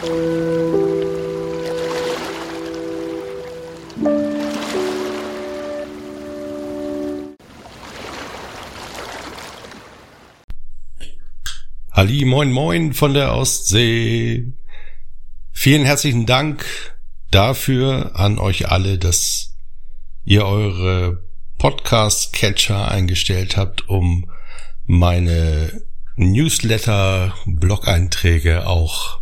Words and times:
Halli, 0.00 0.08
moin, 12.24 12.50
moin 12.50 12.94
von 12.94 13.12
der 13.12 13.34
Ostsee. 13.34 14.54
Vielen 15.52 15.84
herzlichen 15.84 16.24
Dank 16.24 16.64
dafür 17.30 18.12
an 18.14 18.38
euch 18.38 18.70
alle, 18.70 18.96
dass 18.96 19.54
ihr 20.24 20.46
eure 20.46 21.28
Podcast-Catcher 21.58 22.90
eingestellt 22.90 23.58
habt, 23.58 23.86
um 23.90 24.30
meine 24.86 25.82
Newsletter-Blog-Einträge 26.16 28.66
auch 28.66 29.19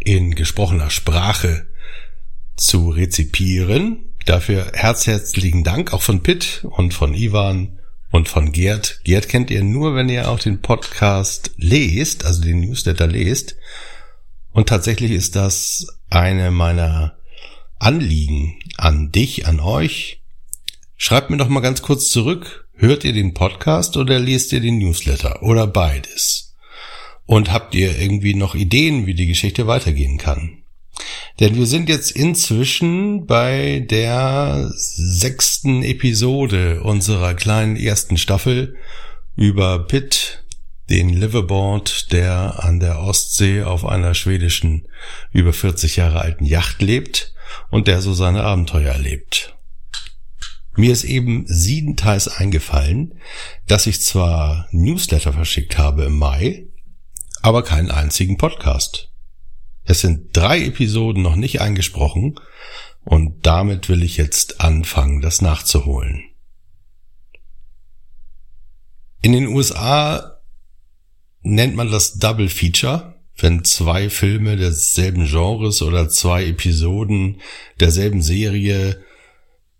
in 0.00 0.34
gesprochener 0.34 0.90
Sprache 0.90 1.66
zu 2.56 2.90
rezipieren. 2.90 4.14
Dafür 4.26 4.72
herz 4.74 5.06
herzlichen 5.06 5.64
Dank 5.64 5.92
auch 5.92 6.02
von 6.02 6.22
Pitt 6.22 6.66
und 6.68 6.92
von 6.92 7.14
Ivan 7.14 7.78
und 8.10 8.28
von 8.28 8.52
Gerd. 8.52 9.00
Gerd 9.04 9.28
kennt 9.28 9.50
ihr 9.50 9.62
nur, 9.62 9.94
wenn 9.94 10.08
ihr 10.08 10.28
auch 10.28 10.40
den 10.40 10.60
Podcast 10.60 11.52
lest, 11.56 12.24
also 12.24 12.42
den 12.42 12.60
Newsletter 12.60 13.06
lest. 13.06 13.56
Und 14.52 14.68
tatsächlich 14.68 15.12
ist 15.12 15.36
das 15.36 15.86
eine 16.10 16.50
meiner 16.50 17.16
Anliegen 17.78 18.58
an 18.76 19.12
dich, 19.12 19.46
an 19.46 19.60
euch. 19.60 20.22
Schreibt 20.96 21.30
mir 21.30 21.36
doch 21.36 21.48
mal 21.48 21.60
ganz 21.60 21.82
kurz 21.82 22.10
zurück. 22.10 22.68
Hört 22.74 23.04
ihr 23.04 23.12
den 23.12 23.32
Podcast 23.32 23.96
oder 23.96 24.18
lest 24.18 24.52
ihr 24.52 24.60
den 24.60 24.78
Newsletter 24.78 25.42
oder 25.42 25.66
beides? 25.66 26.49
Und 27.30 27.52
habt 27.52 27.76
ihr 27.76 27.96
irgendwie 27.96 28.34
noch 28.34 28.56
Ideen, 28.56 29.06
wie 29.06 29.14
die 29.14 29.28
Geschichte 29.28 29.68
weitergehen 29.68 30.18
kann? 30.18 30.64
Denn 31.38 31.54
wir 31.54 31.66
sind 31.66 31.88
jetzt 31.88 32.10
inzwischen 32.10 33.24
bei 33.26 33.86
der 33.88 34.68
sechsten 34.74 35.84
Episode 35.84 36.82
unserer 36.82 37.34
kleinen 37.34 37.76
ersten 37.76 38.16
Staffel 38.16 38.74
über 39.36 39.86
Pitt, 39.86 40.42
den 40.88 41.10
Liverboard, 41.10 42.10
der 42.10 42.64
an 42.64 42.80
der 42.80 42.98
Ostsee 42.98 43.62
auf 43.62 43.86
einer 43.86 44.14
schwedischen 44.14 44.88
über 45.32 45.52
40 45.52 45.94
Jahre 45.94 46.22
alten 46.22 46.44
Yacht 46.44 46.82
lebt 46.82 47.32
und 47.70 47.86
der 47.86 48.00
so 48.00 48.12
seine 48.12 48.42
Abenteuer 48.42 48.90
erlebt. 48.90 49.56
Mir 50.74 50.90
ist 50.90 51.04
eben 51.04 51.44
siebenteils 51.46 52.26
eingefallen, 52.26 53.20
dass 53.68 53.86
ich 53.86 54.00
zwar 54.00 54.66
Newsletter 54.72 55.32
verschickt 55.32 55.78
habe 55.78 56.06
im 56.06 56.18
Mai, 56.18 56.66
aber 57.42 57.62
keinen 57.62 57.90
einzigen 57.90 58.36
Podcast. 58.36 59.10
Es 59.84 60.00
sind 60.00 60.36
drei 60.36 60.64
Episoden 60.64 61.22
noch 61.22 61.36
nicht 61.36 61.60
eingesprochen 61.60 62.38
und 63.04 63.46
damit 63.46 63.88
will 63.88 64.02
ich 64.02 64.16
jetzt 64.16 64.60
anfangen, 64.60 65.20
das 65.20 65.40
nachzuholen. 65.40 66.24
In 69.22 69.32
den 69.32 69.48
USA 69.48 70.40
nennt 71.42 71.74
man 71.74 71.90
das 71.90 72.18
Double 72.18 72.48
Feature, 72.48 73.14
wenn 73.36 73.64
zwei 73.64 74.10
Filme 74.10 74.56
desselben 74.56 75.26
Genres 75.26 75.82
oder 75.82 76.08
zwei 76.08 76.46
Episoden 76.46 77.40
derselben 77.78 78.22
Serie 78.22 79.02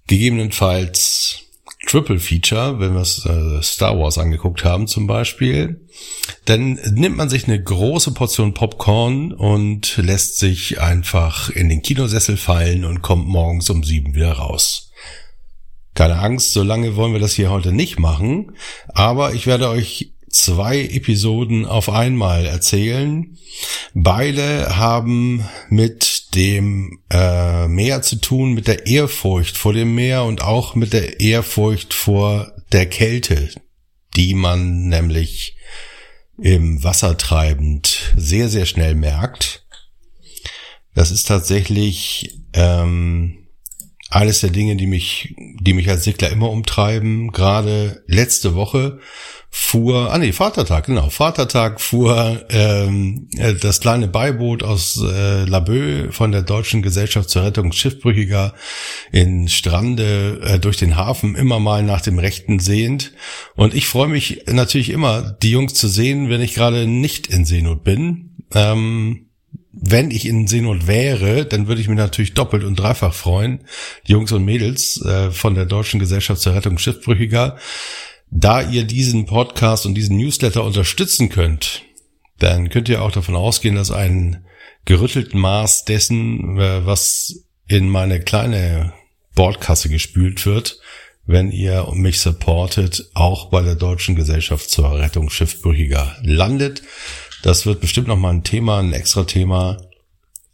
gegebenenfalls 0.07 1.50
Triple 1.91 2.21
Feature, 2.21 2.79
wenn 2.79 2.95
wir 2.95 3.01
äh, 3.01 3.63
Star 3.65 3.99
Wars 3.99 4.17
angeguckt 4.17 4.63
haben 4.63 4.87
zum 4.87 5.09
Beispiel, 5.09 5.89
dann 6.45 6.75
nimmt 6.93 7.17
man 7.17 7.29
sich 7.29 7.49
eine 7.49 7.61
große 7.61 8.13
Portion 8.13 8.55
Popcorn 8.55 9.33
und 9.33 9.97
lässt 9.97 10.39
sich 10.39 10.81
einfach 10.81 11.51
in 11.51 11.69
den 11.69 11.83
Kinosessel 11.83 12.37
fallen 12.37 12.85
und 12.85 13.03
kommt 13.03 13.27
morgens 13.27 13.71
um 13.71 13.83
sieben 13.83 14.15
wieder 14.15 14.35
raus. 14.35 14.93
Keine 15.95 16.21
Angst, 16.21 16.53
so 16.53 16.63
lange 16.63 16.95
wollen 16.95 17.13
wir 17.13 17.19
das 17.19 17.35
hier 17.35 17.51
heute 17.51 17.73
nicht 17.73 17.99
machen, 17.99 18.53
aber 18.91 19.35
ich 19.35 19.49
werde 19.49 19.69
euch 19.69 20.13
zwei 20.29 20.83
Episoden 20.83 21.67
auf 21.67 21.89
einmal 21.89 22.47
erzählen. 22.47 23.37
Beide 23.95 24.77
haben 24.77 25.45
mit 25.71 26.20
dem 26.35 27.01
äh, 27.11 27.69
Meer 27.69 28.03
zu 28.03 28.17
tun, 28.17 28.53
mit 28.53 28.67
der 28.69 28.87
Ehrfurcht 28.87 29.57
vor 29.57 29.73
dem 29.73 29.95
Meer 29.95 30.25
und 30.25 30.43
auch 30.43 30.75
mit 30.75 30.93
der 30.93 31.21
Ehrfurcht 31.21 31.95
vor 31.95 32.53
der 32.73 32.87
Kälte, 32.87 33.51
die 34.17 34.35
man 34.35 34.89
nämlich 34.89 35.57
im 36.39 36.83
Wasser 36.83 37.17
treibend 37.19 38.15
sehr, 38.17 38.49
sehr 38.49 38.67
schnell 38.67 38.95
merkt. 38.95 39.67
Das 40.95 41.11
ist 41.11 41.25
tatsächlich 41.25 42.41
ähm, 42.53 43.40
eines 44.11 44.41
der 44.41 44.51
Dinge, 44.51 44.77
die 44.77 44.87
mich, 44.87 45.35
die 45.39 45.73
mich 45.73 45.89
als 45.89 46.05
Segler 46.05 46.31
immer 46.31 46.51
umtreiben. 46.51 47.31
Gerade 47.31 48.03
letzte 48.07 48.55
Woche 48.55 48.99
fuhr, 49.53 50.13
ah 50.13 50.19
nee, 50.19 50.33
Vatertag, 50.33 50.87
genau, 50.87 51.11
Vatertag 51.11 51.81
fuhr 51.81 52.45
ähm, 52.51 53.29
äh, 53.37 53.55
das 53.55 53.81
kleine 53.81 54.07
Beiboot 54.07 54.63
aus 54.63 55.03
äh, 55.03 55.45
Laboe 55.45 56.13
von 56.13 56.31
der 56.31 56.43
Deutschen 56.43 56.83
Gesellschaft 56.83 57.31
zur 57.31 57.43
Rettung 57.43 57.73
Schiffbrüchiger 57.73 58.55
in 59.11 59.49
Strande 59.49 60.41
äh, 60.43 60.59
durch 60.59 60.77
den 60.77 60.97
Hafen 60.97 61.35
immer 61.35 61.59
mal 61.59 61.83
nach 61.83 62.01
dem 62.01 62.19
Rechten 62.19 62.61
sehend. 62.61 63.13
Und 63.57 63.75
ich 63.75 63.87
freue 63.87 64.09
mich 64.09 64.45
natürlich 64.47 64.91
immer, 64.91 65.37
die 65.43 65.51
Jungs 65.51 65.75
zu 65.75 65.89
sehen, 65.89 66.31
wenn 66.31 66.43
ich 66.43 66.55
gerade 66.55 66.87
nicht 66.87 67.27
in 67.27 67.45
Seenot 67.45 67.83
bin. 67.83 68.45
Ähm, 68.55 69.30
wenn 69.73 70.11
ich 70.11 70.27
in 70.27 70.47
Seenot 70.47 70.87
wäre, 70.87 71.47
dann 71.47 71.69
würde 71.69 71.81
ich 71.81 71.89
mich 71.89 71.97
natürlich 71.97 72.35
doppelt 72.35 72.65
und 72.65 72.77
dreifach 72.77 73.15
freuen, 73.15 73.61
Jungs 74.05 74.33
und 74.33 74.45
Mädels 74.45 75.01
äh, 75.05 75.31
von 75.31 75.55
der 75.55 75.67
Deutschen 75.67 76.01
Gesellschaft 76.01 76.41
zur 76.41 76.55
Rettung 76.55 76.79
Schiffbrüchiger 76.79 77.57
da 78.31 78.63
ihr 78.63 78.85
diesen 78.85 79.27
Podcast 79.27 79.87
und 79.87 79.95
diesen 79.95 80.17
Newsletter 80.17 80.65
unterstützen 80.65 81.29
könnt, 81.29 81.83
dann 82.39 82.71
könnt 82.71 82.89
ihr 82.89 83.03
auch 83.03 83.13
davon 83.13 83.37
ausgehen, 83.37 83.75
dass 83.75 83.91
ein 83.91 84.45
gerüttelten 84.85 85.39
Maß 85.39 85.85
dessen, 85.85 86.59
äh, 86.59 86.87
was 86.87 87.45
in 87.67 87.89
meine 87.89 88.21
kleine 88.21 88.93
Bordkasse 89.35 89.89
gespült 89.89 90.47
wird, 90.47 90.81
wenn 91.27 91.53
ihr 91.53 91.87
mich 91.93 92.21
supportet, 92.21 93.11
auch 93.15 93.51
bei 93.51 93.63
der 93.63 93.75
Deutschen 93.75 94.17
Gesellschaft 94.17 94.71
zur 94.71 94.99
Rettung 94.99 95.31
Schiffbrüchiger 95.31 96.17
landet. 96.23 96.83
Das 97.43 97.67
wird 97.67 97.81
bestimmt 97.81 98.09
noch 98.09 98.17
mal 98.17 98.31
ein 98.31 98.45
Thema, 98.45 98.81
ein 98.81 98.93
extra 98.93 99.25
Thema. 99.25 99.79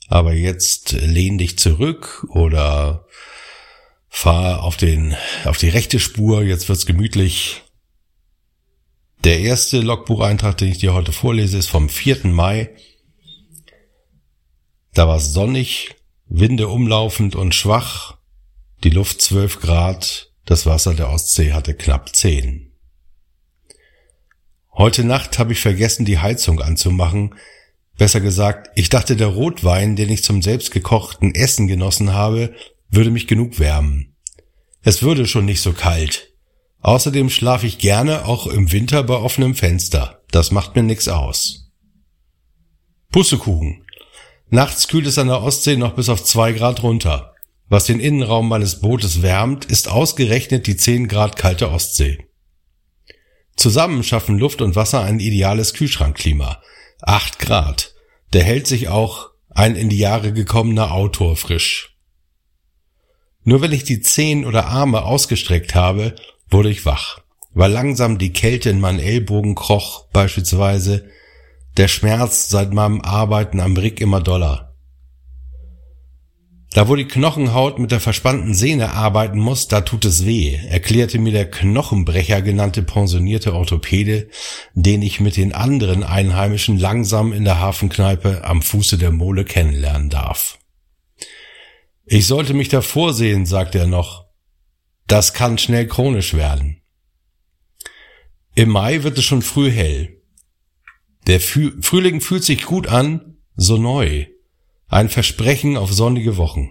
Aber 0.09 0.35
jetzt 0.35 0.93
lehn 0.93 1.37
dich 1.39 1.59
zurück 1.59 2.27
oder 2.31 3.07
fahr 4.09 4.63
auf 4.63 4.77
den, 4.77 5.17
auf 5.45 5.59
die 5.59 5.69
rechte 5.69 5.99
Spur. 5.99 6.43
Jetzt 6.43 6.69
wird's 6.69 6.87
gemütlich. 6.87 7.63
Der 9.25 9.41
erste 9.41 9.81
Logbucheintrag, 9.81 10.57
den 10.57 10.69
ich 10.69 10.79
dir 10.79 10.95
heute 10.95 11.13
vorlese, 11.13 11.59
ist 11.59 11.69
vom 11.69 11.89
4. 11.89 12.29
Mai. 12.29 12.71
Da 14.95 15.09
war 15.09 15.17
es 15.17 15.33
sonnig, 15.33 15.97
Winde 16.29 16.69
umlaufend 16.69 17.35
und 17.35 17.55
schwach, 17.55 18.17
die 18.85 18.91
Luft 18.91 19.21
12 19.21 19.61
Grad, 19.61 20.33
das 20.45 20.65
Wasser 20.67 20.95
der 20.95 21.11
Ostsee 21.11 21.53
hatte 21.53 21.75
knapp 21.75 22.15
10. 22.15 22.66
Heute 24.79 25.05
Nacht 25.05 25.39
habe 25.39 25.53
ich 25.53 25.61
vergessen, 25.61 26.05
die 26.05 26.19
Heizung 26.19 26.61
anzumachen. 26.61 27.35
Besser 27.97 28.21
gesagt, 28.21 28.71
ich 28.75 28.91
dachte, 28.91 29.17
der 29.17 29.29
Rotwein, 29.29 29.97
den 29.97 30.11
ich 30.11 30.23
zum 30.23 30.43
selbstgekochten 30.43 31.35
Essen 31.35 31.67
genossen 31.67 32.13
habe, 32.13 32.55
würde 32.91 33.11
mich 33.11 33.27
genug 33.27 33.59
wärmen. 33.59 34.15
Es 34.83 35.03
würde 35.03 35.27
schon 35.27 35.47
nicht 35.47 35.63
so 35.63 35.73
kalt. 35.73 36.35
Außerdem 36.83 37.31
schlafe 37.31 37.67
ich 37.67 37.79
gerne 37.79 38.27
auch 38.27 38.47
im 38.47 38.71
Winter 38.71 39.03
bei 39.03 39.15
offenem 39.15 39.55
Fenster. 39.55 40.23
Das 40.31 40.51
macht 40.51 40.77
mir 40.77 40.83
nix 40.83 41.09
aus. 41.09 41.73
Pussekuchen. 43.11 43.87
Nachts 44.51 44.89
kühlt 44.89 45.07
es 45.07 45.17
an 45.17 45.29
der 45.29 45.43
Ostsee 45.43 45.77
noch 45.77 45.95
bis 45.95 46.11
auf 46.11 46.23
zwei 46.23 46.53
Grad 46.53 46.83
runter. 46.83 47.35
Was 47.69 47.87
den 47.87 47.99
Innenraum 47.99 48.49
meines 48.49 48.81
Bootes 48.83 49.23
wärmt, 49.23 49.65
ist 49.65 49.89
ausgerechnet 49.89 50.67
die 50.67 50.77
zehn 50.77 51.09
Grad 51.09 51.37
kalte 51.37 51.71
Ostsee. 51.71 52.26
Zusammen 53.57 54.03
schaffen 54.03 54.39
Luft 54.39 54.61
und 54.61 54.77
Wasser 54.77 55.03
ein 55.03 55.19
ideales 55.19 55.75
Kühlschrankklima. 55.75 56.63
Acht 57.01 57.39
Grad. 57.39 57.95
Der 58.33 58.45
hält 58.45 58.67
sich 58.67 58.89
auch 58.89 59.31
ein 59.51 59.77
in 59.77 59.89
die 59.89 59.99
Jahre 59.99 60.33
gekommener 60.33 60.93
Autor 60.93 61.37
frisch. 61.37 61.97
Nur 63.45 63.63
wenn 63.63 63.73
ich 63.73 63.85
die 63.85 64.01
Zehen 64.01 64.45
oder 64.45 64.67
Arme 64.67 65.03
ausgestreckt 65.03 65.75
habe, 65.75 66.17
wurde 66.51 66.69
ich 66.69 66.85
wach, 66.85 67.21
weil 67.55 67.71
langsam 67.71 68.19
die 68.19 68.33
Kälte 68.33 68.71
in 68.71 68.81
meinen 68.81 68.99
Ellbogen 68.99 69.55
kroch, 69.55 70.09
beispielsweise, 70.09 71.09
der 71.77 71.89
Schmerz 71.89 72.49
seit 72.49 72.73
meinem 72.73 73.01
Arbeiten 73.01 73.61
am 73.61 73.77
Rick 73.77 74.01
immer 74.01 74.21
doller. 74.21 74.66
Da 76.77 76.89
wo 76.89 76.95
die 76.95 77.09
Knochenhaut 77.09 77.79
mit 77.79 77.91
der 77.91 78.01
verspannten 78.01 78.53
Sehne 78.53 78.93
arbeiten 78.93 79.39
muss, 79.39 79.67
da 79.67 79.81
tut 79.81 80.05
es 80.05 80.27
weh, 80.27 80.57
erklärte 80.57 81.19
mir 81.19 81.33
der 81.33 81.51
Knochenbrecher 81.51 82.43
genannte 82.43 82.83
pensionierte 82.83 83.55
Orthopäde, 83.55 84.29
den 84.75 85.01
ich 85.01 85.19
mit 85.19 85.39
den 85.39 85.55
anderen 85.55 86.03
Einheimischen 86.03 86.79
langsam 86.79 87.33
in 87.33 87.45
der 87.45 87.61
Hafenkneipe 87.61 88.45
am 88.45 88.61
Fuße 88.61 88.99
der 88.99 89.11
Mole 89.11 89.47
kennenlernen 89.47 90.11
darf. 90.11 90.59
Ich 92.05 92.27
sollte 92.27 92.53
mich 92.53 92.69
da 92.69 92.83
vorsehen, 92.83 93.47
sagte 93.47 93.79
er 93.79 93.87
noch. 93.87 94.27
Das 95.07 95.33
kann 95.33 95.57
schnell 95.57 95.87
chronisch 95.87 96.35
werden. 96.35 96.83
Im 98.55 98.69
Mai 98.69 99.03
wird 99.03 99.17
es 99.17 99.25
schon 99.25 99.41
früh 99.41 99.71
hell. 99.71 100.21
Der 101.27 101.41
Frühling 101.41 102.21
fühlt 102.21 102.45
sich 102.45 102.67
gut 102.67 102.87
an, 102.87 103.39
so 103.57 103.79
neu. 103.79 104.27
Ein 104.89 105.09
Versprechen 105.09 105.77
auf 105.77 105.93
sonnige 105.93 106.37
Wochen. 106.37 106.71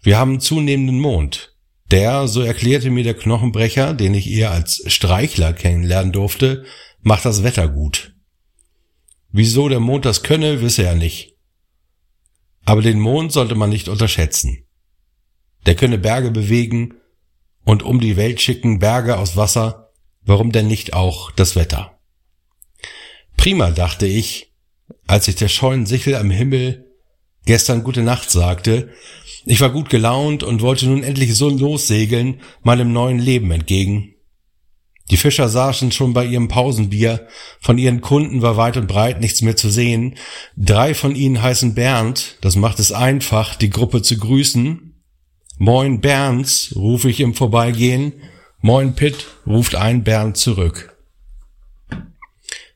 Wir 0.00 0.18
haben 0.18 0.40
zunehmenden 0.40 1.00
Mond. 1.00 1.54
Der, 1.90 2.28
so 2.28 2.40
erklärte 2.40 2.90
mir 2.90 3.04
der 3.04 3.14
Knochenbrecher, 3.14 3.94
den 3.94 4.14
ich 4.14 4.30
eher 4.30 4.52
als 4.52 4.82
Streichler 4.86 5.52
kennenlernen 5.52 6.12
durfte, 6.12 6.64
macht 7.00 7.24
das 7.24 7.42
Wetter 7.42 7.68
gut. 7.68 8.14
Wieso 9.32 9.68
der 9.68 9.80
Mond 9.80 10.04
das 10.04 10.22
könne, 10.22 10.60
wisse 10.62 10.84
er 10.84 10.94
nicht. 10.94 11.36
Aber 12.64 12.82
den 12.82 13.00
Mond 13.00 13.32
sollte 13.32 13.54
man 13.54 13.70
nicht 13.70 13.88
unterschätzen. 13.88 14.66
Der 15.66 15.74
könne 15.74 15.98
Berge 15.98 16.30
bewegen 16.30 16.94
und 17.64 17.82
um 17.82 18.00
die 18.00 18.16
Welt 18.16 18.40
schicken 18.40 18.78
Berge 18.78 19.18
aus 19.18 19.36
Wasser, 19.36 19.92
warum 20.22 20.52
denn 20.52 20.68
nicht 20.68 20.94
auch 20.94 21.30
das 21.32 21.54
Wetter? 21.54 21.98
Prima, 23.36 23.70
dachte 23.70 24.06
ich, 24.06 24.54
als 25.06 25.28
ich 25.28 25.34
der 25.34 25.48
scheuen 25.48 25.86
Sichel 25.86 26.14
am 26.14 26.30
Himmel 26.30 26.89
gestern 27.46 27.82
gute 27.82 28.02
Nacht 28.02 28.30
sagte. 28.30 28.90
Ich 29.46 29.60
war 29.60 29.70
gut 29.70 29.90
gelaunt 29.90 30.42
und 30.42 30.62
wollte 30.62 30.86
nun 30.86 31.02
endlich 31.02 31.34
so 31.34 31.48
lossegeln, 31.48 32.40
meinem 32.62 32.92
neuen 32.92 33.18
Leben 33.18 33.50
entgegen. 33.50 34.14
Die 35.10 35.16
Fischer 35.16 35.48
saßen 35.48 35.90
schon 35.90 36.12
bei 36.12 36.24
ihrem 36.24 36.46
Pausenbier, 36.46 37.26
von 37.60 37.78
ihren 37.78 38.00
Kunden 38.00 38.42
war 38.42 38.56
weit 38.56 38.76
und 38.76 38.86
breit 38.86 39.20
nichts 39.20 39.42
mehr 39.42 39.56
zu 39.56 39.68
sehen. 39.68 40.16
Drei 40.56 40.94
von 40.94 41.16
ihnen 41.16 41.42
heißen 41.42 41.74
Bernd, 41.74 42.36
das 42.42 42.54
macht 42.54 42.78
es 42.78 42.92
einfach, 42.92 43.56
die 43.56 43.70
Gruppe 43.70 44.02
zu 44.02 44.16
grüßen. 44.16 44.94
Moin 45.58 46.00
Bernds, 46.00 46.72
rufe 46.76 47.10
ich 47.10 47.20
im 47.20 47.34
Vorbeigehen. 47.34 48.14
Moin 48.60 48.94
Pitt, 48.94 49.26
ruft 49.46 49.74
ein 49.74 50.04
Bernd 50.04 50.36
zurück. 50.36 50.96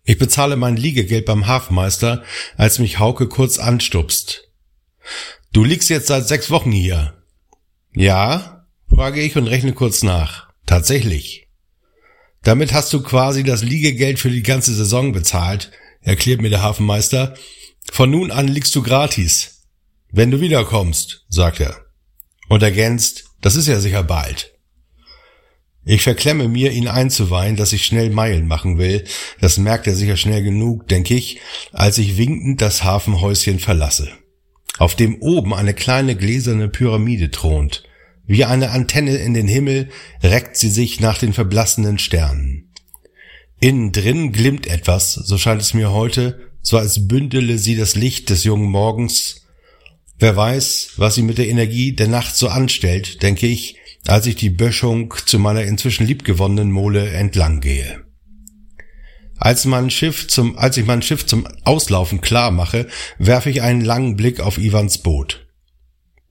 Ich 0.03 0.19
bezahle 0.19 0.57
mein 0.57 0.77
Liegegeld 0.77 1.25
beim 1.25 1.47
Hafmeister, 1.47 2.25
als 2.57 2.79
mich 2.79 2.99
Hauke 2.99 3.29
kurz 3.29 3.59
anstupst. 3.59 4.44
Du 5.53 5.63
liegst 5.63 5.89
jetzt 5.89 6.09
seit 6.09 6.27
sechs 6.27 6.51
Wochen 6.51 6.73
hier. 6.73 7.23
Ja, 7.95 8.67
frage 8.93 9.21
ich 9.21 9.37
und 9.37 9.47
rechne 9.47 9.73
kurz 9.73 10.03
nach. 10.03 10.49
Tatsächlich. 10.67 11.49
Damit 12.43 12.73
hast 12.73 12.93
du 12.93 13.03
quasi 13.03 13.45
das 13.45 13.63
Liegegeld 13.63 14.19
für 14.19 14.31
die 14.31 14.43
ganze 14.43 14.75
Saison 14.75 15.13
bezahlt, 15.13 15.71
erklärt 16.01 16.43
mir 16.43 16.51
der 16.51 16.63
Hafenmeister. 16.63 17.35
Von 17.93 18.11
nun 18.11 18.31
an 18.31 18.49
liegst 18.49 18.75
du 18.75 18.83
gratis. 18.83 19.63
Wenn 20.11 20.31
du 20.31 20.41
wiederkommst, 20.41 21.25
sagt 21.29 21.61
er. 21.61 21.87
Und 22.49 22.63
ergänzt, 22.63 23.25
das 23.41 23.57
ist 23.57 23.69
ja 23.69 23.81
sicher 23.81 24.03
bald. 24.03 24.53
Ich 25.85 26.03
verklemme 26.03 26.49
mir, 26.49 26.73
ihn 26.73 26.89
einzuweihen, 26.89 27.57
dass 27.57 27.73
ich 27.73 27.85
schnell 27.85 28.11
Meilen 28.11 28.47
machen 28.47 28.79
will. 28.79 29.05
Das 29.41 29.59
merkt 29.59 29.87
er 29.87 29.95
sicher 29.95 30.17
schnell 30.17 30.43
genug, 30.43 30.89
denke 30.89 31.15
ich, 31.15 31.41
als 31.73 31.99
ich 31.99 32.17
winkend 32.17 32.61
das 32.61 32.85
Hafenhäuschen 32.85 33.59
verlasse 33.59 34.11
auf 34.79 34.97
dem 34.97 35.21
oben 35.21 35.55
eine 35.55 35.75
kleine 35.75 36.17
gläserne 36.17 36.69
Pyramide 36.69 37.31
thront. 37.31 37.85
Wie 38.27 38.45
eine 38.45 38.71
Antenne 38.71 39.17
in 39.17 39.35
den 39.35 39.49
Himmel 39.49 39.91
reckt 40.23 40.57
sie 40.57 40.71
sich 40.71 41.01
nach 41.01 41.19
den 41.19 41.33
verblassenen 41.33 41.99
Sternen. 41.99 42.71
Innen 43.61 43.93
drin 43.93 44.33
glimmt 44.33 44.67
etwas, 44.67 45.15
so 45.15 45.39
scheint 45.39 45.63
es 45.63 45.75
mir 45.75 45.93
heute, 45.93 46.51
so 46.63 46.79
als 46.79 47.07
bündele 47.07 47.59
sie 47.59 47.77
das 47.77 47.95
Licht 47.95 48.31
des 48.31 48.45
jungen 48.45 48.71
Morgens. 48.71 49.47
Wer 50.19 50.37
weiß, 50.37 50.93
was 50.97 51.15
sie 51.15 51.23
mit 51.23 51.39
der 51.39 51.49
Energie 51.49 51.93
der 51.93 52.09
Nacht 52.09 52.37
so 52.37 52.49
anstellt, 52.49 53.23
denke 53.23 53.47
ich, 53.47 53.77
als 54.07 54.27
ich 54.27 54.37
die 54.37 54.51
Böschung 54.51 55.15
zu 55.27 55.39
meiner 55.39 55.63
inzwischen 55.63 56.07
liebgewonnenen 56.07 56.71
Mole 56.71 57.11
entlang 57.11 57.61
gehe. 57.61 58.04
Als 59.45 59.67
mein 59.67 59.91
Schiff 59.91 60.27
zum, 60.27 60.57
als 60.57 60.79
ich 60.79 60.87
mein 60.87 61.03
Schiff 61.03 61.27
zum 61.27 61.47
Auslaufen 61.65 62.23
klar 62.23 62.51
mache, 62.51 62.87
werfe 63.19 63.51
ich 63.51 63.61
einen 63.61 63.83
langen 63.83 64.17
Blick 64.17 64.41
auf 64.41 64.57
Ivans 64.57 64.97
Boot. 64.97 65.47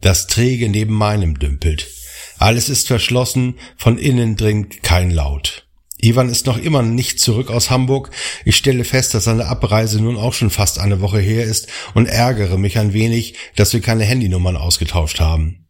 Das 0.01 0.25
träge 0.25 0.67
neben 0.67 0.95
meinem 0.95 1.37
dümpelt. 1.37 1.87
Alles 2.39 2.69
ist 2.69 2.87
verschlossen, 2.87 3.59
von 3.77 3.99
innen 3.99 4.35
dringt 4.35 4.81
kein 4.81 5.11
Laut. 5.11 5.67
Ivan 6.01 6.27
ist 6.27 6.47
noch 6.47 6.57
immer 6.57 6.81
nicht 6.81 7.19
zurück 7.19 7.51
aus 7.51 7.69
Hamburg. 7.69 8.09
Ich 8.45 8.55
stelle 8.55 8.83
fest, 8.83 9.13
dass 9.13 9.25
seine 9.25 9.45
Abreise 9.45 10.01
nun 10.01 10.17
auch 10.17 10.33
schon 10.33 10.49
fast 10.49 10.79
eine 10.79 10.99
Woche 10.99 11.19
her 11.19 11.43
ist 11.43 11.67
und 11.93 12.07
ärgere 12.07 12.57
mich 12.57 12.79
ein 12.79 12.93
wenig, 12.93 13.35
dass 13.55 13.73
wir 13.73 13.81
keine 13.81 14.05
Handynummern 14.05 14.57
ausgetauscht 14.57 15.19
haben. 15.19 15.67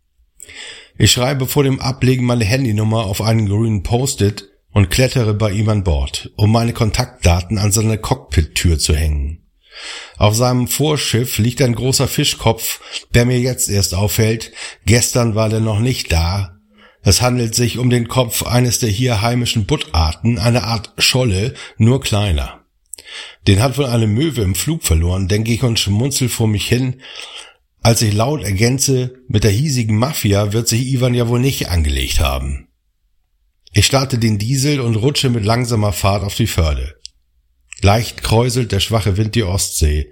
Ich 0.97 1.11
schreibe 1.11 1.45
vor 1.45 1.65
dem 1.65 1.81
Ablegen 1.81 2.25
meine 2.25 2.45
Handynummer 2.45 3.03
auf 3.03 3.21
einen 3.21 3.49
grünen 3.49 3.83
Post-it 3.83 4.52
und 4.73 4.89
klettere 4.89 5.33
bei 5.33 5.51
ihm 5.51 5.69
an 5.69 5.83
Bord, 5.83 6.31
um 6.35 6.51
meine 6.51 6.73
Kontaktdaten 6.73 7.57
an 7.57 7.71
seine 7.71 7.97
Cockpit-Tür 7.97 8.79
zu 8.79 8.95
hängen. 8.95 9.43
Auf 10.17 10.35
seinem 10.35 10.67
Vorschiff 10.67 11.37
liegt 11.37 11.61
ein 11.61 11.75
großer 11.75 12.07
Fischkopf, 12.07 12.79
der 13.13 13.25
mir 13.25 13.39
jetzt 13.39 13.69
erst 13.69 13.95
auffällt. 13.95 14.51
Gestern 14.85 15.35
war 15.35 15.49
der 15.49 15.59
noch 15.59 15.79
nicht 15.79 16.11
da. 16.11 16.57
Es 17.01 17.21
handelt 17.21 17.55
sich 17.55 17.77
um 17.77 17.89
den 17.89 18.07
Kopf 18.07 18.43
eines 18.43 18.79
der 18.79 18.89
hier 18.89 19.21
heimischen 19.21 19.65
Buttarten, 19.65 20.37
eine 20.37 20.63
Art 20.63 20.93
Scholle, 20.97 21.53
nur 21.77 22.01
kleiner. 22.01 22.65
Den 23.47 23.61
hat 23.61 23.77
wohl 23.77 23.85
eine 23.85 24.07
Möwe 24.07 24.41
im 24.41 24.55
Flug 24.55 24.83
verloren, 24.83 25.27
denke 25.27 25.51
ich 25.51 25.63
und 25.63 25.79
schmunzel 25.79 26.29
vor 26.29 26.47
mich 26.47 26.67
hin, 26.67 27.01
als 27.81 28.01
ich 28.01 28.13
laut 28.13 28.43
ergänze, 28.43 29.15
mit 29.27 29.43
der 29.43 29.51
hiesigen 29.51 29.97
Mafia 29.97 30.53
wird 30.53 30.69
sich 30.69 30.87
Ivan 30.87 31.13
ja 31.13 31.27
wohl 31.27 31.41
nicht 31.41 31.67
angelegt 31.67 32.21
haben. 32.21 32.69
Ich 33.75 33.87
starte 33.87 34.19
den 34.19 34.37
Diesel 34.37 34.79
und 34.79 34.95
rutsche 34.95 35.31
mit 35.31 35.45
langsamer 35.45 35.93
Fahrt 35.93 36.23
auf 36.23 36.35
die 36.35 36.45
Förde. 36.45 36.95
Leicht 37.81 38.21
kräuselt 38.21 38.71
der 38.71 38.79
schwache 38.79 39.17
Wind 39.17 39.33
die 39.33 39.41
Ostsee. 39.41 40.11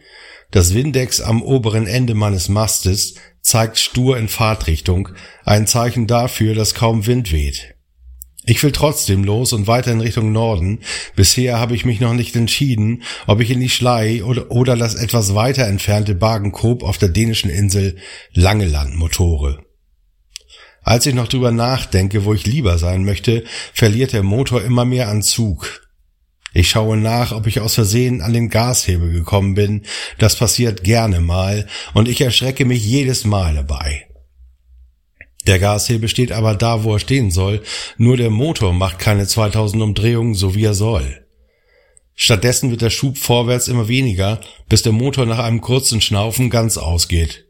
Das 0.49 0.73
Windex 0.73 1.21
am 1.21 1.43
oberen 1.43 1.85
Ende 1.85 2.15
meines 2.15 2.49
Mastes 2.49 3.13
zeigt 3.41 3.77
stur 3.77 4.17
in 4.17 4.27
Fahrtrichtung, 4.29 5.09
ein 5.45 5.67
Zeichen 5.67 6.07
dafür, 6.07 6.55
dass 6.55 6.73
kaum 6.73 7.05
Wind 7.05 7.31
weht. 7.31 7.75
Ich 8.45 8.63
will 8.63 8.71
trotzdem 8.71 9.23
los 9.23 9.53
und 9.53 9.67
weiter 9.67 9.91
in 9.91 10.01
Richtung 10.01 10.31
Norden. 10.31 10.79
Bisher 11.15 11.59
habe 11.59 11.75
ich 11.75 11.85
mich 11.85 11.99
noch 11.99 12.15
nicht 12.15 12.35
entschieden, 12.35 13.03
ob 13.27 13.41
ich 13.41 13.51
in 13.51 13.59
die 13.59 13.69
Schlei 13.69 14.23
oder, 14.23 14.49
oder 14.49 14.75
das 14.75 14.95
etwas 14.95 15.35
weiter 15.35 15.67
entfernte 15.67 16.15
Bagenkop 16.15 16.81
auf 16.81 16.97
der 16.97 17.09
dänischen 17.09 17.51
Insel 17.51 17.97
Langeland 18.33 18.95
motore. 18.95 19.63
Als 20.81 21.05
ich 21.05 21.13
noch 21.13 21.27
drüber 21.27 21.51
nachdenke, 21.51 22.25
wo 22.25 22.33
ich 22.33 22.45
lieber 22.45 22.77
sein 22.77 23.05
möchte, 23.05 23.43
verliert 23.73 24.13
der 24.13 24.23
Motor 24.23 24.63
immer 24.63 24.85
mehr 24.85 25.09
an 25.09 25.21
Zug. 25.21 25.87
Ich 26.53 26.69
schaue 26.69 26.97
nach, 26.97 27.31
ob 27.31 27.47
ich 27.47 27.61
aus 27.61 27.75
Versehen 27.75 28.21
an 28.21 28.33
den 28.33 28.49
Gashebel 28.49 29.11
gekommen 29.13 29.53
bin. 29.53 29.83
Das 30.17 30.35
passiert 30.35 30.83
gerne 30.83 31.21
mal 31.21 31.67
und 31.93 32.09
ich 32.09 32.19
erschrecke 32.19 32.65
mich 32.65 32.83
jedes 32.83 33.23
Mal 33.23 33.55
dabei. 33.55 34.07
Der 35.47 35.59
Gashebel 35.59 36.09
steht 36.09 36.31
aber 36.31 36.55
da, 36.55 36.83
wo 36.83 36.93
er 36.93 36.99
stehen 36.99 37.31
soll, 37.31 37.63
nur 37.97 38.17
der 38.17 38.29
Motor 38.29 38.73
macht 38.73 38.99
keine 38.99 39.25
2000 39.25 39.81
Umdrehungen, 39.81 40.35
so 40.35 40.55
wie 40.55 40.65
er 40.65 40.73
soll. 40.73 41.25
Stattdessen 42.15 42.69
wird 42.69 42.81
der 42.81 42.89
Schub 42.89 43.17
vorwärts 43.17 43.67
immer 43.67 43.87
weniger, 43.87 44.41
bis 44.67 44.83
der 44.83 44.91
Motor 44.91 45.25
nach 45.25 45.39
einem 45.39 45.61
kurzen 45.61 46.01
Schnaufen 46.01 46.49
ganz 46.49 46.77
ausgeht. 46.77 47.45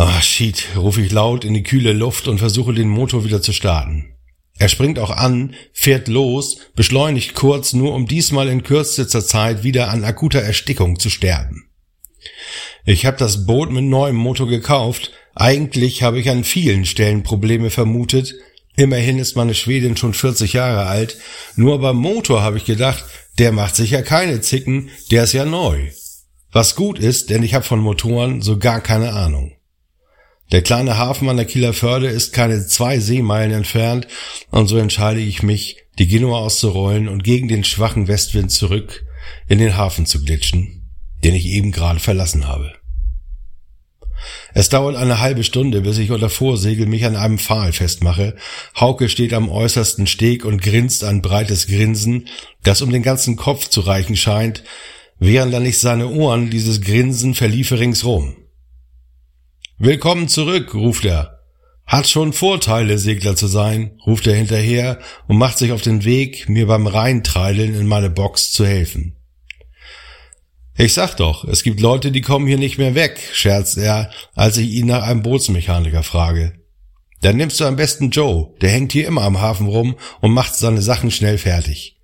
Ah, 0.00 0.22
shit, 0.22 0.76
rufe 0.76 1.02
ich 1.02 1.10
laut 1.10 1.44
in 1.44 1.54
die 1.54 1.64
kühle 1.64 1.92
Luft 1.92 2.28
und 2.28 2.38
versuche 2.38 2.72
den 2.72 2.88
Motor 2.88 3.24
wieder 3.24 3.42
zu 3.42 3.52
starten. 3.52 4.14
Er 4.56 4.68
springt 4.68 5.00
auch 5.00 5.10
an, 5.10 5.56
fährt 5.72 6.06
los, 6.06 6.58
beschleunigt 6.76 7.34
kurz, 7.34 7.72
nur 7.72 7.92
um 7.94 8.06
diesmal 8.06 8.46
in 8.46 8.62
kürzester 8.62 9.24
Zeit 9.24 9.64
wieder 9.64 9.90
an 9.90 10.04
akuter 10.04 10.40
Erstickung 10.40 11.00
zu 11.00 11.10
sterben. 11.10 11.68
Ich 12.84 13.06
habe 13.06 13.16
das 13.16 13.44
Boot 13.44 13.72
mit 13.72 13.82
neuem 13.86 14.14
Motor 14.14 14.46
gekauft. 14.46 15.10
Eigentlich 15.34 16.04
habe 16.04 16.20
ich 16.20 16.30
an 16.30 16.44
vielen 16.44 16.84
Stellen 16.84 17.24
Probleme 17.24 17.68
vermutet. 17.68 18.34
Immerhin 18.76 19.18
ist 19.18 19.34
meine 19.34 19.54
Schwedin 19.54 19.96
schon 19.96 20.14
40 20.14 20.52
Jahre 20.52 20.86
alt. 20.86 21.16
Nur 21.56 21.80
beim 21.80 21.96
Motor 21.96 22.42
habe 22.42 22.58
ich 22.58 22.64
gedacht, 22.64 23.04
der 23.40 23.50
macht 23.50 23.74
sicher 23.74 24.02
keine 24.02 24.42
Zicken, 24.42 24.90
der 25.10 25.24
ist 25.24 25.32
ja 25.32 25.44
neu. 25.44 25.90
Was 26.52 26.76
gut 26.76 27.00
ist, 27.00 27.30
denn 27.30 27.42
ich 27.42 27.54
habe 27.54 27.64
von 27.64 27.80
Motoren 27.80 28.42
so 28.42 28.60
gar 28.60 28.80
keine 28.80 29.12
Ahnung. 29.12 29.57
Der 30.50 30.62
kleine 30.62 30.96
Hafen 30.96 31.28
an 31.28 31.36
der 31.36 31.44
Kieler 31.44 31.74
Förde 31.74 32.08
ist 32.08 32.32
keine 32.32 32.66
zwei 32.66 32.98
Seemeilen 33.00 33.52
entfernt 33.52 34.08
und 34.50 34.66
so 34.66 34.78
entscheide 34.78 35.20
ich 35.20 35.42
mich, 35.42 35.76
die 35.98 36.06
Genua 36.06 36.38
auszurollen 36.38 37.08
und 37.08 37.22
gegen 37.22 37.48
den 37.48 37.64
schwachen 37.64 38.08
Westwind 38.08 38.50
zurück 38.50 39.04
in 39.46 39.58
den 39.58 39.76
Hafen 39.76 40.06
zu 40.06 40.22
glitschen, 40.22 40.90
den 41.22 41.34
ich 41.34 41.46
eben 41.46 41.70
gerade 41.70 42.00
verlassen 42.00 42.46
habe. 42.46 42.72
Es 44.54 44.70
dauert 44.70 44.96
eine 44.96 45.20
halbe 45.20 45.44
Stunde, 45.44 45.82
bis 45.82 45.98
ich 45.98 46.10
unter 46.10 46.30
Vorsegel 46.30 46.86
mich 46.86 47.04
an 47.04 47.14
einem 47.14 47.38
Pfahl 47.38 47.72
festmache. 47.72 48.34
Hauke 48.74 49.08
steht 49.08 49.32
am 49.34 49.50
äußersten 49.50 50.06
Steg 50.06 50.44
und 50.44 50.62
grinst 50.62 51.04
ein 51.04 51.22
breites 51.22 51.66
Grinsen, 51.66 52.26
das 52.62 52.82
um 52.82 52.90
den 52.90 53.02
ganzen 53.02 53.36
Kopf 53.36 53.68
zu 53.68 53.80
reichen 53.82 54.16
scheint, 54.16 54.64
während 55.18 55.52
dann 55.52 55.62
nicht 55.62 55.78
seine 55.78 56.08
Ohren 56.08 56.50
dieses 56.50 56.80
Grinsen 56.80 57.34
verliefe 57.34 57.78
ringsrum. 57.78 58.36
Willkommen 59.80 60.26
zurück, 60.26 60.74
ruft 60.74 61.04
er. 61.04 61.38
Hat 61.86 62.08
schon 62.08 62.32
Vorteile, 62.32 62.98
Segler 62.98 63.36
zu 63.36 63.46
sein, 63.46 63.92
ruft 64.04 64.26
er 64.26 64.34
hinterher 64.34 64.98
und 65.28 65.38
macht 65.38 65.56
sich 65.56 65.70
auf 65.70 65.82
den 65.82 66.04
Weg, 66.04 66.48
mir 66.48 66.66
beim 66.66 66.88
Reintreideln 66.88 67.76
in 67.76 67.86
meine 67.86 68.10
Box 68.10 68.50
zu 68.50 68.66
helfen. 68.66 69.14
Ich 70.76 70.94
sag 70.94 71.14
doch, 71.14 71.44
es 71.44 71.62
gibt 71.62 71.78
Leute, 71.78 72.10
die 72.10 72.22
kommen 72.22 72.48
hier 72.48 72.58
nicht 72.58 72.78
mehr 72.78 72.96
weg, 72.96 73.20
scherzt 73.32 73.78
er, 73.78 74.10
als 74.34 74.56
ich 74.56 74.68
ihn 74.68 74.86
nach 74.86 75.04
einem 75.04 75.22
Bootsmechaniker 75.22 76.02
frage. 76.02 76.54
Dann 77.20 77.36
nimmst 77.36 77.60
du 77.60 77.64
am 77.64 77.76
besten 77.76 78.10
Joe, 78.10 78.54
der 78.60 78.70
hängt 78.70 78.90
hier 78.90 79.06
immer 79.06 79.22
am 79.22 79.40
Hafen 79.40 79.68
rum 79.68 79.94
und 80.20 80.32
macht 80.32 80.56
seine 80.56 80.82
Sachen 80.82 81.12
schnell 81.12 81.38
fertig. 81.38 81.97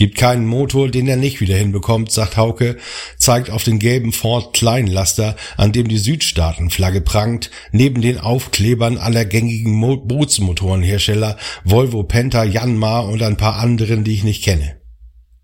Gibt 0.00 0.16
keinen 0.16 0.46
Motor, 0.46 0.88
den 0.88 1.08
er 1.08 1.18
nicht 1.18 1.42
wieder 1.42 1.58
hinbekommt, 1.58 2.10
sagt 2.10 2.38
Hauke, 2.38 2.78
zeigt 3.18 3.50
auf 3.50 3.64
den 3.64 3.78
gelben 3.78 4.14
Ford 4.14 4.54
Kleinlaster, 4.56 5.36
an 5.58 5.72
dem 5.72 5.88
die 5.88 5.98
Südstaatenflagge 5.98 7.02
prangt, 7.02 7.50
neben 7.70 8.00
den 8.00 8.16
Aufklebern 8.16 8.96
aller 8.96 9.26
gängigen 9.26 9.74
Mo 9.74 9.98
Bootsmotorenhersteller, 9.98 11.36
Volvo 11.64 12.02
Penta, 12.02 12.44
Janmar 12.44 13.08
und 13.08 13.22
ein 13.22 13.36
paar 13.36 13.56
anderen, 13.56 14.02
die 14.02 14.14
ich 14.14 14.24
nicht 14.24 14.42
kenne. 14.42 14.80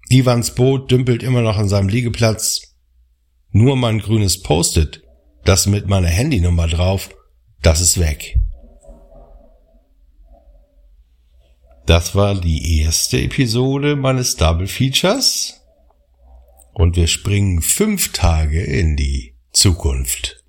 Ivans 0.09 0.55
Boot 0.55 0.91
dümpelt 0.91 1.23
immer 1.23 1.43
noch 1.43 1.59
an 1.59 1.69
seinem 1.69 1.91
Liegeplatz, 1.91 2.77
nur 3.51 3.77
mein 3.77 3.99
grünes 3.99 4.41
Post-it, 4.43 5.03
das 5.45 5.67
mit 5.67 5.87
meiner 5.87 6.09
Handynummer 6.09 6.67
drauf, 6.67 7.11
das 7.61 7.83
ist 7.83 8.01
weg. 8.01 8.39
Das 11.87 12.17
war 12.17 12.35
die 12.35 12.81
erste 12.83 13.21
Episode 13.21 13.95
meines 13.95 14.35
Double 14.35 14.67
Features. 14.67 15.63
Und 16.73 16.97
wir 16.97 17.07
springen 17.07 17.63
fünf 17.63 18.13
Tage 18.13 18.61
in 18.61 18.97
die 18.97 19.37
Zukunft. 19.53 20.43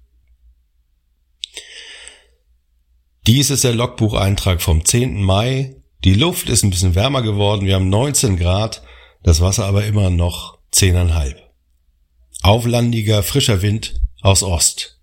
Dies 3.27 3.51
ist 3.51 3.63
der 3.63 3.75
Logbucheintrag 3.75 4.63
vom 4.63 4.83
10. 4.83 5.21
Mai. 5.21 5.75
Die 6.03 6.15
Luft 6.15 6.49
ist 6.49 6.63
ein 6.63 6.71
bisschen 6.71 6.95
wärmer 6.95 7.21
geworden. 7.21 7.67
Wir 7.67 7.75
haben 7.75 7.89
19 7.89 8.37
Grad. 8.37 8.81
Das 9.21 9.39
Wasser 9.39 9.65
aber 9.65 9.85
immer 9.85 10.09
noch 10.09 10.57
10,5. 10.73 11.35
Auflandiger, 12.41 13.21
frischer 13.21 13.61
Wind 13.61 14.01
aus 14.21 14.41
Ost. 14.41 14.99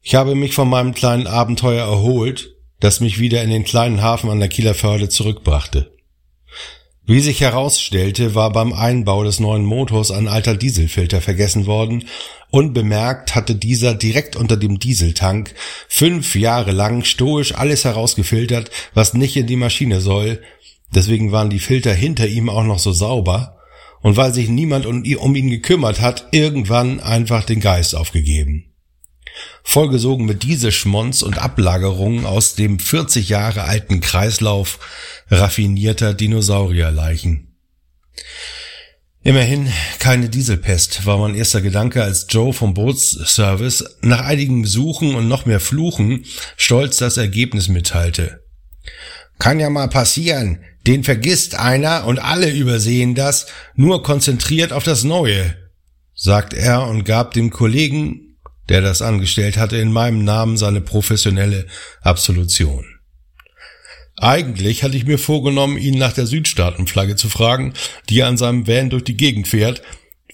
Ich 0.00 0.14
habe 0.14 0.36
mich 0.36 0.54
von 0.54 0.68
meinem 0.68 0.94
kleinen 0.94 1.26
Abenteuer 1.26 1.84
erholt, 1.84 2.57
das 2.80 3.00
mich 3.00 3.18
wieder 3.18 3.42
in 3.42 3.50
den 3.50 3.64
kleinen 3.64 4.02
Hafen 4.02 4.30
an 4.30 4.40
der 4.40 4.48
Kieler 4.48 4.74
Förde 4.74 5.08
zurückbrachte. 5.08 5.92
Wie 7.06 7.20
sich 7.20 7.40
herausstellte, 7.40 8.34
war 8.34 8.52
beim 8.52 8.74
Einbau 8.74 9.24
des 9.24 9.40
neuen 9.40 9.64
Motors 9.64 10.10
ein 10.10 10.28
alter 10.28 10.54
Dieselfilter 10.54 11.22
vergessen 11.22 11.64
worden. 11.64 12.04
Unbemerkt 12.50 13.34
hatte 13.34 13.54
dieser 13.54 13.94
direkt 13.94 14.36
unter 14.36 14.58
dem 14.58 14.78
Dieseltank 14.78 15.54
fünf 15.88 16.36
Jahre 16.36 16.72
lang 16.72 17.04
stoisch 17.04 17.54
alles 17.54 17.86
herausgefiltert, 17.86 18.70
was 18.92 19.14
nicht 19.14 19.36
in 19.38 19.46
die 19.46 19.56
Maschine 19.56 20.02
soll. 20.02 20.42
Deswegen 20.94 21.32
waren 21.32 21.48
die 21.48 21.60
Filter 21.60 21.94
hinter 21.94 22.26
ihm 22.26 22.50
auch 22.50 22.64
noch 22.64 22.78
so 22.78 22.92
sauber 22.92 23.56
und 24.02 24.18
weil 24.18 24.34
sich 24.34 24.50
niemand 24.50 24.84
um 24.84 25.04
ihn 25.04 25.48
gekümmert 25.48 26.02
hat, 26.02 26.28
irgendwann 26.32 27.00
einfach 27.00 27.44
den 27.44 27.60
Geist 27.60 27.94
aufgegeben. 27.94 28.67
Vollgesogen 29.62 30.26
mit 30.26 30.42
Dieselschmonz 30.42 31.22
und 31.22 31.38
Ablagerungen 31.38 32.26
aus 32.26 32.54
dem 32.54 32.78
40 32.78 33.28
Jahre 33.28 33.64
alten 33.64 34.00
Kreislauf 34.00 34.78
raffinierter 35.30 36.14
Dinosaurierleichen. 36.14 37.56
Immerhin 39.22 39.70
keine 39.98 40.28
Dieselpest, 40.28 41.04
war 41.04 41.18
mein 41.18 41.34
erster 41.34 41.60
Gedanke, 41.60 42.02
als 42.02 42.26
Joe 42.30 42.52
vom 42.52 42.72
Bootsservice 42.72 43.84
nach 44.00 44.20
einigen 44.20 44.62
Besuchen 44.62 45.14
und 45.14 45.28
noch 45.28 45.44
mehr 45.44 45.60
Fluchen 45.60 46.24
stolz 46.56 46.96
das 46.96 47.16
Ergebnis 47.16 47.68
mitteilte. 47.68 48.44
Kann 49.38 49.60
ja 49.60 49.70
mal 49.70 49.88
passieren, 49.88 50.60
den 50.86 51.04
vergisst 51.04 51.56
einer 51.56 52.06
und 52.06 52.18
alle 52.18 52.50
übersehen 52.50 53.14
das, 53.14 53.46
nur 53.74 54.02
konzentriert 54.02 54.72
auf 54.72 54.84
das 54.84 55.04
Neue, 55.04 55.54
sagt 56.14 56.54
er 56.54 56.86
und 56.86 57.04
gab 57.04 57.34
dem 57.34 57.50
Kollegen, 57.50 58.27
der 58.68 58.80
das 58.80 59.02
angestellt 59.02 59.56
hatte, 59.56 59.76
in 59.76 59.92
meinem 59.92 60.24
Namen 60.24 60.56
seine 60.56 60.80
professionelle 60.80 61.66
Absolution. 62.02 62.84
Eigentlich 64.16 64.82
hatte 64.82 64.96
ich 64.96 65.06
mir 65.06 65.18
vorgenommen, 65.18 65.78
ihn 65.78 65.96
nach 65.96 66.12
der 66.12 66.26
Südstaatenflagge 66.26 67.16
zu 67.16 67.28
fragen, 67.28 67.74
die 68.08 68.20
er 68.20 68.26
an 68.26 68.36
seinem 68.36 68.66
Van 68.66 68.90
durch 68.90 69.04
die 69.04 69.16
Gegend 69.16 69.46
fährt, 69.46 69.82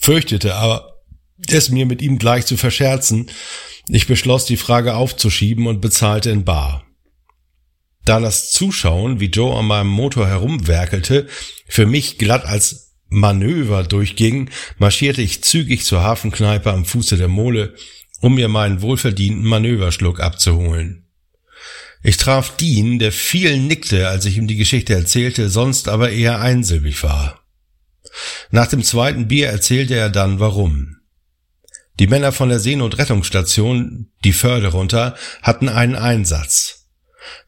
fürchtete 0.01 0.55
aber, 0.55 1.03
es 1.49 1.69
mir 1.69 1.85
mit 1.85 2.01
ihm 2.01 2.19
gleich 2.19 2.47
zu 2.47 2.57
verscherzen. 2.57 3.31
Ich 3.89 4.07
beschloss, 4.07 4.47
die 4.47 4.57
Frage 4.57 4.95
aufzuschieben 4.95 5.67
und 5.67 5.81
bezahlte 5.81 6.31
in 6.31 6.45
Bar. 6.45 6.87
Da 8.05 8.21
das 8.21 8.51
Zuschauen, 8.51 9.21
wie 9.21 9.27
Joe 9.27 9.57
an 9.59 9.67
meinem 9.67 9.89
Motor 9.89 10.27
herumwerkelte, 10.27 11.27
für 11.67 11.87
mich 11.87 12.19
glatt 12.19 12.45
als 12.45 12.95
Manöver 13.09 13.83
durchging, 13.83 14.51
marschierte 14.79 15.23
ich 15.23 15.43
zügig 15.43 15.85
zur 15.85 16.03
Hafenkneipe 16.03 16.73
am 16.73 16.85
Fuße 16.85 17.17
der 17.17 17.29
Mole, 17.29 17.75
um 18.25 18.37
mir 18.37 18.49
meinen 18.49 18.81
wohlverdienten 18.81 19.45
Manöverschluck 19.45 20.19
abzuholen. 20.19 21.05
Ich 22.03 22.17
traf 22.17 22.57
Dean, 22.57 22.99
der 22.99 23.13
viel 23.13 23.59
nickte, 23.59 24.09
als 24.09 24.25
ich 24.25 24.39
ihm 24.39 24.47
die 24.47 24.57
Geschichte 24.57 24.95
erzählte, 24.95 25.51
sonst 25.51 25.89
aber 25.89 26.09
eher 26.09 26.41
einsilbig 26.41 27.03
war. 27.03 27.45
Nach 28.51 28.67
dem 28.67 28.83
zweiten 28.83 29.29
Bier 29.29 29.49
erzählte 29.49 29.95
er 29.95 30.09
dann, 30.09 30.41
warum. 30.41 30.97
Die 32.01 32.07
Männer 32.07 32.33
von 32.33 32.49
der 32.49 32.61
Seenotrettungsstation, 32.61 34.11
die 34.25 34.33
Förde 34.33 34.69
runter, 34.69 35.17
hatten 35.43 35.69
einen 35.69 35.95
Einsatz. 35.95 36.87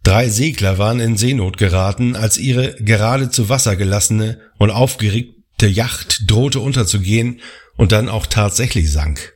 Drei 0.03 0.29
Segler 0.29 0.77
waren 0.77 1.01
in 1.01 1.17
Seenot 1.17 1.57
geraten, 1.57 2.17
als 2.17 2.37
ihre 2.37 2.75
gerade 2.75 3.31
zu 3.31 3.49
Wasser 3.49 3.77
gelassene 3.77 4.43
und 4.59 4.69
aufgeregte 4.69 5.69
Yacht 5.69 6.31
drohte 6.31 6.61
unterzugehen 6.61 7.41
und 7.79 7.93
dann 7.93 8.11
auch 8.11 8.27
tatsächlich 8.27 8.93
sank. 8.93 9.36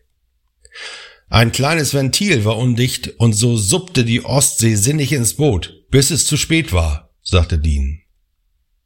Ein 1.32 1.52
kleines 1.52 1.94
Ventil 1.94 2.44
war 2.44 2.58
undicht 2.58 3.18
und 3.18 3.34
so 3.34 3.56
suppte 3.56 4.04
die 4.04 4.24
Ostsee 4.24 4.74
sinnig 4.74 5.12
ins 5.12 5.34
Boot, 5.34 5.84
bis 5.88 6.10
es 6.10 6.26
zu 6.26 6.36
spät 6.36 6.72
war, 6.72 7.14
sagte 7.22 7.56
Dean. 7.56 8.00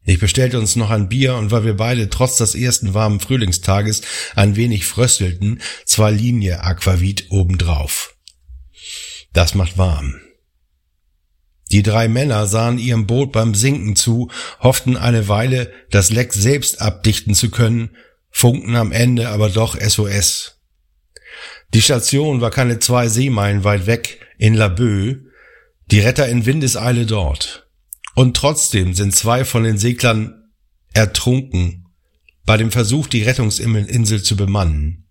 Ich 0.05 0.21
bestellte 0.21 0.59
uns 0.59 0.77
noch 0.77 0.91
ein 0.91 1.09
Bier 1.09 1.37
und 1.37 1.51
weil 1.51 1.65
wir 1.65 1.75
beide 1.75 2.11
trotz 2.11 2.37
des 2.37 2.55
ersten 2.55 2.93
warmen 2.93 3.19
Frühlingstages 3.21 4.03
ein 4.37 4.57
wenig 4.57 4.85
fröstelten, 4.85 5.63
zwei 5.87 6.11
Linie 6.11 6.63
Aquavit 6.63 7.29
obendrauf. 7.31 8.15
Das 9.33 9.55
macht 9.55 9.79
warm. 9.79 10.21
Die 11.73 11.83
drei 11.83 12.09
Männer 12.09 12.47
sahen 12.47 12.79
ihrem 12.79 13.07
Boot 13.07 13.33
beim 13.33 13.55
Sinken 13.55 13.97
zu, 13.97 14.31
hofften 14.61 14.99
eine 14.99 15.29
Weile, 15.29 15.73
das 15.91 16.11
Leck 16.11 16.35
selbst 16.35 16.83
abdichten 16.83 17.35
zu 17.35 17.51
können, 17.51 17.97
funkten 18.29 18.77
am 18.77 18.93
Ende 18.93 19.31
aber 19.31 19.49
doch 19.49 19.81
SOS. 19.81 20.55
Die 21.75 21.83
Station 21.83 22.40
war 22.40 22.50
keine 22.50 22.78
zwei 22.78 23.09
Seemeilen 23.09 23.64
weit 23.64 23.87
weg, 23.87 24.21
in 24.38 24.54
Laboe, 24.54 25.25
die 25.90 25.99
Retter 25.99 26.28
in 26.28 26.47
Windeseile 26.47 27.04
dort. 27.04 27.66
Und 28.14 28.37
trotzdem 28.37 28.95
sind 28.95 29.14
zwei 29.14 29.45
von 29.45 29.64
den 29.64 29.76
Seglern 29.76 30.52
ertrunken 30.93 31.88
bei 32.47 32.57
dem 32.57 32.71
Versuch, 32.71 33.09
die 33.09 33.25
Rettungsinsel 33.25 34.23
zu 34.23 34.37
bemannen. 34.37 35.09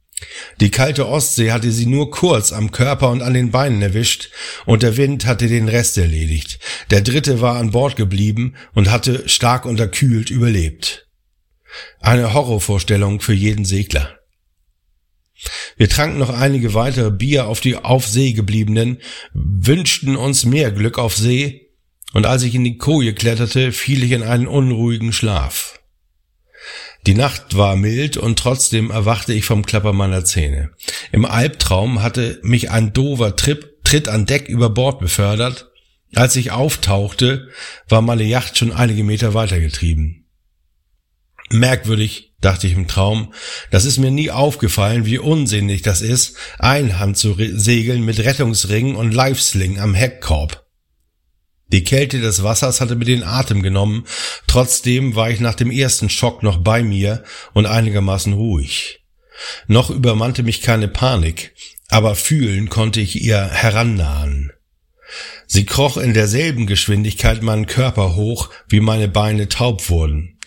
Die 0.61 0.71
kalte 0.71 1.07
Ostsee 1.09 1.51
hatte 1.51 1.69
sie 1.71 1.85
nur 1.85 2.11
kurz 2.11 2.53
am 2.53 2.71
Körper 2.71 3.09
und 3.09 3.21
an 3.21 3.33
den 3.33 3.51
Beinen 3.51 3.81
erwischt, 3.81 4.29
und 4.65 4.83
der 4.83 4.95
Wind 4.95 5.25
hatte 5.25 5.47
den 5.47 5.67
Rest 5.67 5.97
erledigt. 5.97 6.59
Der 6.91 7.01
dritte 7.01 7.41
war 7.41 7.57
an 7.57 7.71
Bord 7.71 7.97
geblieben 7.97 8.55
und 8.73 8.89
hatte 8.89 9.27
stark 9.27 9.65
unterkühlt 9.65 10.29
überlebt. 10.29 11.09
Eine 11.99 12.33
Horrorvorstellung 12.33 13.19
für 13.19 13.33
jeden 13.33 13.65
Segler. 13.65 14.22
Wir 15.77 15.89
tranken 15.89 16.19
noch 16.19 16.29
einige 16.29 16.73
weitere 16.73 17.11
Bier 17.11 17.47
auf 17.47 17.61
die 17.61 17.77
auf 17.77 18.07
See 18.07 18.33
gebliebenen, 18.33 18.99
wünschten 19.33 20.15
uns 20.15 20.45
mehr 20.45 20.71
Glück 20.71 20.97
auf 20.97 21.15
See, 21.15 21.63
und 22.13 22.27
als 22.27 22.43
ich 22.43 22.53
in 22.53 22.63
die 22.63 22.77
Koje 22.77 23.13
kletterte, 23.13 23.71
fiel 23.71 24.03
ich 24.03 24.11
in 24.11 24.23
einen 24.23 24.47
unruhigen 24.47 25.11
Schlaf. 25.11 25.79
Die 27.05 27.15
Nacht 27.15 27.57
war 27.57 27.75
mild 27.75 28.15
und 28.15 28.39
trotzdem 28.39 28.91
erwachte 28.91 29.33
ich 29.33 29.43
vom 29.43 29.65
Klapper 29.65 29.91
meiner 29.91 30.23
Zähne. 30.23 30.71
Im 31.11 31.25
Albtraum 31.25 32.01
hatte 32.01 32.39
mich 32.43 32.71
ein 32.71 32.93
dover 32.93 33.35
Trip, 33.35 33.83
Tritt 33.83 34.07
an 34.07 34.25
Deck 34.25 34.47
über 34.47 34.69
Bord 34.69 34.99
befördert. 34.99 35.69
Als 36.15 36.35
ich 36.35 36.51
auftauchte, 36.51 37.49
war 37.89 38.01
meine 38.01 38.23
Yacht 38.23 38.57
schon 38.57 38.71
einige 38.71 39.03
Meter 39.03 39.33
weitergetrieben. 39.33 40.29
Merkwürdig, 41.49 42.32
dachte 42.43 42.67
ich 42.67 42.73
im 42.73 42.87
Traum, 42.87 43.33
das 43.71 43.85
ist 43.85 43.97
mir 43.97 44.11
nie 44.11 44.31
aufgefallen, 44.31 45.05
wie 45.05 45.19
unsinnig 45.19 45.81
das 45.81 46.01
ist, 46.01 46.35
Einhand 46.59 47.17
zu 47.17 47.35
segeln 47.37 48.03
mit 48.03 48.19
Rettungsringen 48.19 48.95
und 48.95 49.13
Livesling 49.13 49.79
am 49.79 49.93
Heckkorb. 49.93 50.65
Die 51.67 51.83
Kälte 51.83 52.19
des 52.19 52.43
Wassers 52.43 52.81
hatte 52.81 52.95
mir 52.95 53.05
den 53.05 53.23
Atem 53.23 53.63
genommen, 53.63 54.05
trotzdem 54.45 55.15
war 55.15 55.31
ich 55.31 55.39
nach 55.39 55.55
dem 55.55 55.71
ersten 55.71 56.09
Schock 56.09 56.43
noch 56.43 56.57
bei 56.57 56.83
mir 56.83 57.23
und 57.53 57.65
einigermaßen 57.65 58.33
ruhig. 58.33 58.99
Noch 59.67 59.89
übermannte 59.89 60.43
mich 60.43 60.61
keine 60.61 60.87
Panik, 60.87 61.55
aber 61.89 62.15
fühlen 62.15 62.69
konnte 62.69 63.01
ich 63.01 63.23
ihr 63.23 63.49
herannahen. 63.49 64.51
Sie 65.53 65.65
kroch 65.65 65.97
in 65.97 66.15
derselben 66.15 66.65
Geschwindigkeit 66.65 67.43
meinen 67.43 67.67
Körper 67.67 68.15
hoch, 68.15 68.49
wie 68.69 68.79
meine 68.79 69.07
Beine 69.07 69.49
taub 69.49 69.87
wurden. 69.87 70.39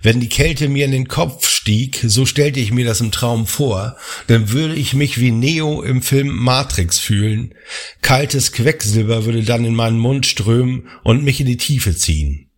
Wenn 0.00 0.20
die 0.20 0.30
Kälte 0.30 0.70
mir 0.70 0.86
in 0.86 0.90
den 0.90 1.06
Kopf 1.06 1.46
stieg, 1.46 2.02
so 2.06 2.24
stellte 2.24 2.60
ich 2.60 2.72
mir 2.72 2.86
das 2.86 3.02
im 3.02 3.12
Traum 3.12 3.46
vor, 3.46 3.98
dann 4.26 4.52
würde 4.52 4.74
ich 4.74 4.94
mich 4.94 5.20
wie 5.20 5.32
Neo 5.32 5.82
im 5.82 6.00
Film 6.00 6.28
Matrix 6.28 6.98
fühlen. 6.98 7.54
Kaltes 8.00 8.52
Quecksilber 8.52 9.26
würde 9.26 9.42
dann 9.42 9.66
in 9.66 9.74
meinen 9.74 9.98
Mund 9.98 10.24
strömen 10.24 10.88
und 11.02 11.24
mich 11.24 11.40
in 11.40 11.46
die 11.46 11.58
Tiefe 11.58 11.94
ziehen. 11.94 12.48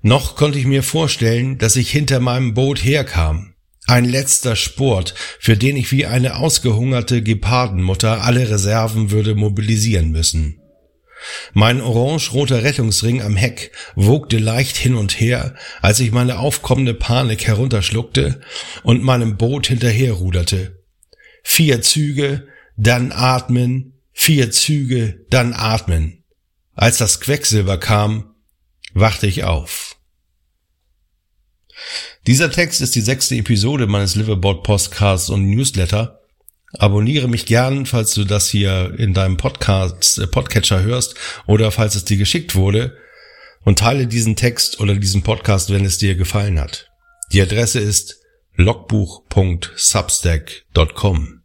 Noch 0.00 0.36
konnte 0.36 0.60
ich 0.60 0.64
mir 0.64 0.84
vorstellen, 0.84 1.58
dass 1.58 1.74
ich 1.74 1.90
hinter 1.90 2.20
meinem 2.20 2.54
Boot 2.54 2.84
herkam. 2.84 3.52
Ein 3.88 4.04
letzter 4.04 4.54
Sport, 4.54 5.16
für 5.40 5.56
den 5.56 5.76
ich 5.76 5.90
wie 5.90 6.06
eine 6.06 6.36
ausgehungerte 6.36 7.20
Gepardenmutter 7.20 8.22
alle 8.22 8.48
Reserven 8.48 9.10
würde 9.10 9.34
mobilisieren 9.34 10.12
müssen. 10.12 10.60
Mein 11.52 11.80
orange-roter 11.80 12.62
Rettungsring 12.62 13.22
am 13.22 13.36
Heck 13.36 13.72
wogte 13.94 14.38
leicht 14.38 14.76
hin 14.76 14.94
und 14.94 15.18
her, 15.18 15.54
als 15.80 16.00
ich 16.00 16.12
meine 16.12 16.38
aufkommende 16.38 16.94
Panik 16.94 17.46
herunterschluckte 17.46 18.40
und 18.82 19.02
meinem 19.02 19.36
Boot 19.36 19.66
hinterherruderte. 19.66 20.84
Vier 21.42 21.82
Züge, 21.82 22.48
dann 22.76 23.12
atmen, 23.12 24.00
vier 24.12 24.50
Züge, 24.50 25.24
dann 25.30 25.52
atmen. 25.52 26.24
Als 26.74 26.98
das 26.98 27.20
Quecksilber 27.20 27.78
kam, 27.78 28.34
wachte 28.92 29.26
ich 29.26 29.44
auf. 29.44 29.96
Dieser 32.26 32.50
Text 32.50 32.80
ist 32.80 32.94
die 32.94 33.00
sechste 33.00 33.36
Episode 33.36 33.86
meines 33.86 34.14
Liverboard 34.14 34.62
Podcasts 34.62 35.30
und 35.30 35.48
Newsletter 35.48 36.17
Abonniere 36.74 37.28
mich 37.28 37.46
gern, 37.46 37.86
falls 37.86 38.12
du 38.12 38.24
das 38.24 38.46
hier 38.48 38.94
in 38.98 39.14
deinem 39.14 39.38
Podcast, 39.38 40.18
äh, 40.18 40.26
Podcatcher 40.26 40.82
hörst 40.82 41.14
oder 41.46 41.70
falls 41.70 41.94
es 41.94 42.04
dir 42.04 42.18
geschickt 42.18 42.54
wurde 42.54 42.94
und 43.64 43.78
teile 43.78 44.06
diesen 44.06 44.36
Text 44.36 44.80
oder 44.80 44.94
diesen 44.94 45.22
Podcast, 45.22 45.70
wenn 45.70 45.86
es 45.86 45.96
dir 45.96 46.14
gefallen 46.14 46.60
hat. 46.60 46.90
Die 47.32 47.40
Adresse 47.40 47.80
ist 47.80 48.16
logbuch.substack.com. 48.54 51.38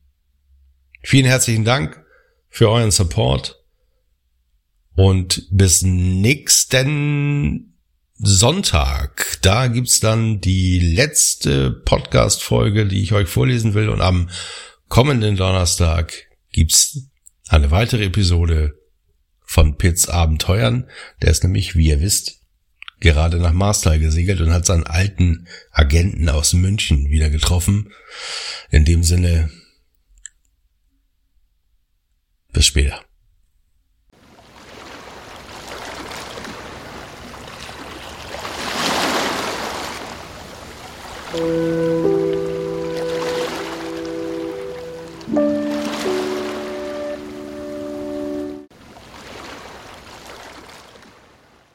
Vielen 1.04 1.26
herzlichen 1.26 1.66
Dank 1.66 2.04
für 2.50 2.70
euren 2.70 2.92
Support 2.92 3.64
und 4.96 5.48
bis 5.52 5.84
nächsten 5.84 7.74
Sonntag. 8.16 9.38
Da 9.42 9.68
gibt's 9.68 10.00
dann 10.00 10.42
die 10.42 10.80
letzte 10.80 11.72
Podcast-Folge, 11.72 12.88
die 12.88 13.02
ich 13.02 13.14
euch 13.14 13.28
vorlesen 13.28 13.74
will 13.74 13.90
und 13.90 14.02
am 14.02 14.30
kommenden 14.94 15.36
Donnerstag 15.38 16.14
gibt's 16.52 17.10
eine 17.48 17.72
weitere 17.72 18.06
Episode 18.06 18.76
von 19.44 19.76
Pitts 19.76 20.08
Abenteuern. 20.08 20.88
Der 21.20 21.32
ist 21.32 21.44
nämlich, 21.44 21.76
wie 21.76 21.88
ihr 21.88 22.00
wisst, 22.00 22.42
gerade 23.00 23.38
nach 23.38 23.54
Marstal 23.54 23.98
gesegelt 23.98 24.40
und 24.40 24.54
hat 24.54 24.68
seinen 24.68 24.86
alten 24.86 25.48
Agenten 25.72 26.30
aus 26.30 26.54
München 26.54 27.10
wieder 27.10 27.32
getroffen. 27.32 27.92
In 28.70 28.86
dem 28.86 29.02
Sinne, 29.02 29.50
bis 32.52 32.68
später. 32.68 33.04
Thank 41.32 41.83